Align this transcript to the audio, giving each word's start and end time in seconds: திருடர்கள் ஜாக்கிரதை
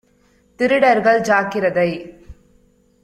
திருடர்கள் 0.59 1.21
ஜாக்கிரதை 1.21 1.89